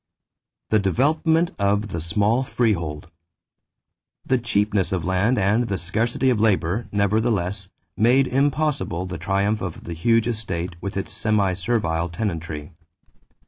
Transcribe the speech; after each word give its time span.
=The 0.71 0.79
Development 0.79 1.51
of 1.59 1.89
the 1.89 2.01
Small 2.01 2.41
Freehold.= 2.41 3.11
The 4.25 4.39
cheapness 4.39 4.91
of 4.91 5.05
land 5.05 5.37
and 5.37 5.67
the 5.67 5.77
scarcity 5.77 6.31
of 6.31 6.41
labor, 6.41 6.87
nevertheless, 6.91 7.69
made 7.95 8.25
impossible 8.25 9.05
the 9.05 9.19
triumph 9.19 9.61
of 9.61 9.83
the 9.83 9.93
huge 9.93 10.25
estate 10.25 10.75
with 10.81 10.97
its 10.97 11.11
semi 11.11 11.53
servile 11.53 12.09
tenantry. 12.09 12.71